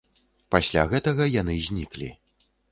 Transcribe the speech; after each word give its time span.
Пасля 0.55 0.85
гэтага 0.95 1.29
яны 1.41 1.61
зніклі. 1.69 2.13